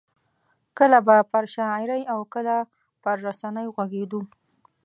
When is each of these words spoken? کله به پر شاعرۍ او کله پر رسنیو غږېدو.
کله 0.77 0.99
به 1.07 1.17
پر 1.31 1.45
شاعرۍ 1.55 2.03
او 2.13 2.19
کله 2.33 2.55
پر 3.03 3.15
رسنیو 3.27 3.75
غږېدو. 3.77 4.21